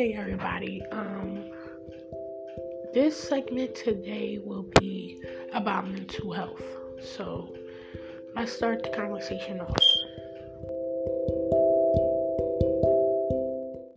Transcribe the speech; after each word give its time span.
Hey 0.00 0.14
everybody. 0.14 0.80
Um 0.92 1.44
this 2.94 3.22
segment 3.22 3.74
today 3.74 4.40
will 4.42 4.66
be 4.80 5.22
about 5.52 5.90
mental 5.90 6.32
health. 6.32 6.64
So, 7.02 7.54
let's 8.34 8.50
start 8.50 8.82
the 8.82 8.88
conversation 8.96 9.60
off. 9.60 9.76